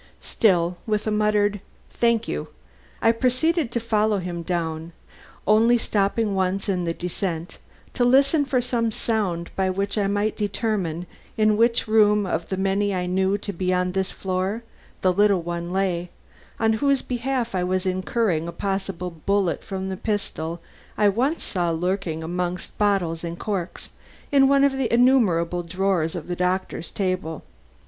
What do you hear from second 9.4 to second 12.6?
by which I could determine in which room of the